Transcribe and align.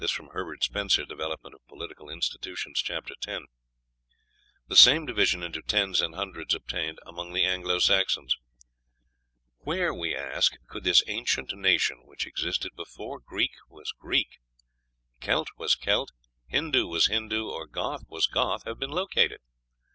(Herbert 0.31 0.63
Spencer, 0.63 1.05
"Development 1.05 1.53
of 1.53 1.61
Political 1.67 2.09
Institutions," 2.09 2.81
chap. 2.81 3.05
x.) 3.27 3.43
The 4.67 4.75
same 4.75 5.05
division 5.05 5.43
into 5.43 5.61
tens 5.61 6.01
and 6.01 6.15
hundreds 6.15 6.55
obtained 6.55 6.97
among 7.05 7.33
the 7.33 7.43
Anglo 7.43 7.77
Saxons. 7.77 8.35
Where, 9.59 9.93
we 9.93 10.15
ask, 10.15 10.55
could 10.67 10.85
this 10.85 11.03
ancient 11.05 11.53
nation, 11.53 11.99
which 12.05 12.25
existed 12.25 12.71
before 12.75 13.19
Greek 13.19 13.51
was 13.69 13.91
Greek, 13.91 14.39
Celt 15.19 15.49
was 15.55 15.75
Celt, 15.75 16.11
Hindoo 16.51 16.87
was 16.87 17.05
Hindoo, 17.05 17.49
or 17.49 17.67
Goth 17.67 18.01
was 18.07 18.25
Goth, 18.25 18.63
have 18.65 18.79
been 18.79 18.89
located! 18.89 19.39